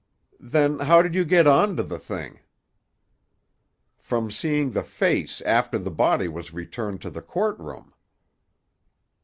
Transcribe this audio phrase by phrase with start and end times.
[0.39, 2.39] "Then how did you get on to the thing?"
[3.99, 7.93] "From seeing the face after the body was returned to the court room."